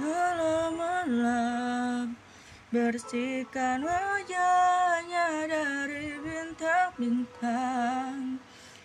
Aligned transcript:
selama 0.00 1.04
malam 1.04 2.16
Bersihkan 2.70 3.82
wajahnya 3.82 5.50
dari 5.50 6.14
bintang-bintang. 6.22 8.38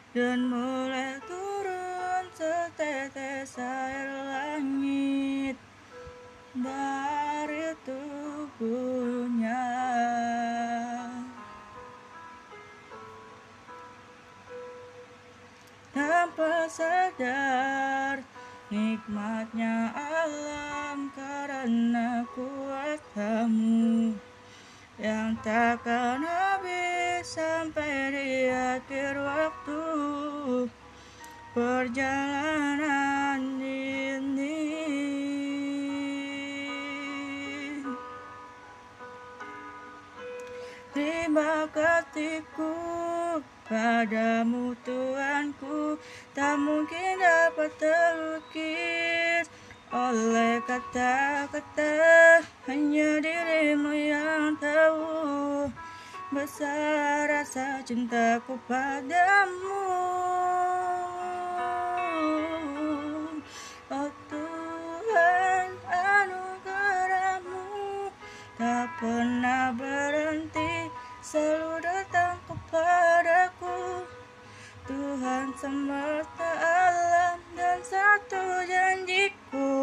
Dan 0.09 0.49
mulai 0.49 1.21
turun 1.29 2.25
setetes 2.33 3.61
air 3.61 4.09
langit 4.25 5.53
Dari 6.57 7.77
tubuhnya. 7.85 9.69
Tanpa 15.93 16.65
sadar 16.65 18.25
Nikmatnya 18.65 19.93
alam 19.93 21.13
karena 21.13 22.25
kuatamu 22.33 24.17
Yang 24.97 25.37
takkan 25.45 26.25
habis 26.25 27.29
sampai 27.29 28.09
di 28.09 28.49
akhir 28.49 29.21
waktu. 29.21 29.85
Perjalanan 31.53 32.81
ini 33.61 34.65
Terima 40.89 41.69
kasihku 41.69 43.04
padamu 43.65 44.77
Tuhanku 44.85 45.97
Tak 46.37 46.55
mungkin 46.61 47.17
dapat 47.17 47.71
terlukis. 47.81 49.49
Oleh 49.89 50.61
kata-kata 50.65 51.93
Hanya 52.69 53.21
dirimu 53.21 53.91
yang 53.93 54.53
tahu. 54.61 55.69
Besar 56.33 57.29
rasa 57.29 57.79
cintaku 57.85 58.57
padamu. 58.65 59.87
Oh 63.93 64.09
Tuhan 64.27 65.69
anugerahmu 65.85 67.63
Tak 68.57 68.89
pernah 68.99 69.71
berhenti. 69.77 70.89
Selalu 71.25 71.81
datang 71.81 72.37
kepadaku 72.45 73.44
Tuhan 74.85 75.49
semesta 75.57 76.45
alam 76.61 77.41
dan 77.57 77.81
satu 77.81 78.61
janjiku 78.69 79.73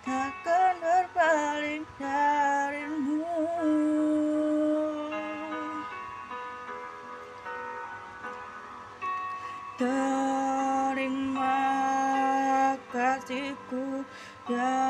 Takkan 0.00 0.80
berpaling 0.80 1.84
darimu. 2.00 3.28
Terima 9.76 11.60
kasihku 12.88 14.00
ya 14.48 14.80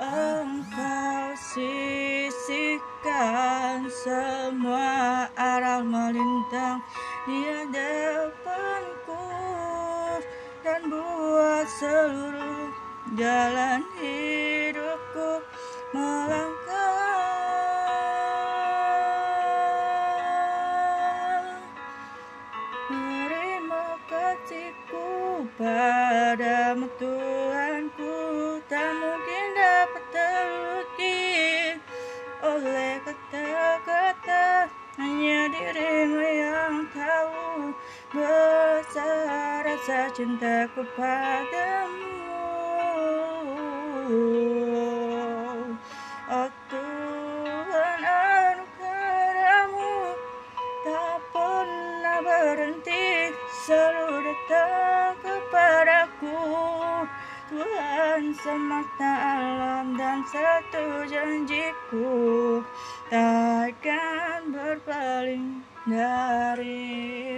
Engkau 0.00 1.32
sisihkan 1.52 2.68
semua 4.04 5.28
arah 5.32 5.80
melintang 5.80 6.84
di 7.24 7.48
hadapanku 7.48 9.24
dan 10.60 10.80
buat 10.92 11.68
seluruh 11.80 12.68
jalan 13.16 13.80
hidupku 13.96 14.49
padamu 25.60 26.88
Tuhanku 26.96 28.16
Tak 28.64 28.90
mungkin 28.96 29.46
dapat 29.52 30.04
terlukis 30.08 31.76
oleh 32.40 32.96
kata-kata 33.04 34.72
Hanya 34.96 35.52
dirimu 35.52 36.20
yang 36.24 36.88
tahu. 36.96 37.76
Besar 38.12 39.64
rasa 39.64 40.08
cintaku 40.16 40.84
padamu. 40.96 42.08
Oh 46.28 46.50
Tuhan 46.68 48.00
anugerahmu 48.04 49.94
tak 50.84 51.16
pernah 51.32 52.18
berhenti. 52.24 53.32
Selalu 53.64 54.24
datang 54.24 54.89
Tuhan 57.50 58.30
semesta 58.38 59.10
alam 59.10 59.98
dan 59.98 60.22
satu 60.22 61.02
janjiku 61.10 62.62
takkan 63.10 64.54
berpaling 64.54 65.58
darimu 65.82 67.29